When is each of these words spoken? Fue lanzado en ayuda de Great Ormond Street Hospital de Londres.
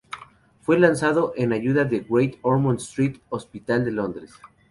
Fue 0.61 0.79
lanzado 0.79 1.31
en 1.35 1.53
ayuda 1.53 1.85
de 1.85 1.99
Great 2.09 2.37
Ormond 2.41 2.79
Street 2.79 3.17
Hospital 3.29 3.85
de 3.85 3.91
Londres. 3.91 4.31